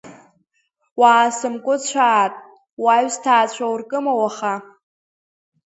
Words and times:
Уаасымскәыцәаат, 0.99 2.33
уаҩсҭаацәа 2.83 3.65
уркыма 3.73 4.13
уаха?! 4.19 4.53